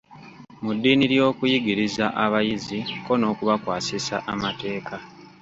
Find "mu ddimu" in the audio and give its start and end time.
0.63-1.03